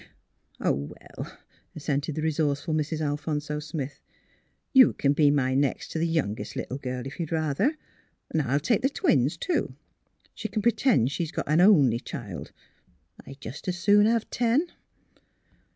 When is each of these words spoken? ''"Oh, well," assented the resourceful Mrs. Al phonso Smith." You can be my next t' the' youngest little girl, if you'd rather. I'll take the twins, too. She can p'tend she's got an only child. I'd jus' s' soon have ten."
''"Oh, 0.59 0.71
well," 0.99 1.37
assented 1.75 2.15
the 2.15 2.23
resourceful 2.23 2.73
Mrs. 2.73 3.01
Al 3.01 3.19
phonso 3.19 3.61
Smith." 3.61 4.01
You 4.73 4.93
can 4.93 5.13
be 5.13 5.29
my 5.29 5.53
next 5.53 5.91
t' 5.91 5.99
the' 5.99 6.07
youngest 6.17 6.55
little 6.55 6.79
girl, 6.79 7.05
if 7.05 7.19
you'd 7.19 7.31
rather. 7.31 7.77
I'll 8.35 8.59
take 8.59 8.81
the 8.81 8.89
twins, 8.89 9.37
too. 9.37 9.75
She 10.33 10.47
can 10.47 10.63
p'tend 10.63 11.11
she's 11.11 11.31
got 11.31 11.47
an 11.47 11.61
only 11.61 11.99
child. 11.99 12.51
I'd 13.27 13.41
jus' 13.41 13.61
s' 13.67 13.77
soon 13.77 14.07
have 14.07 14.27
ten." 14.31 14.71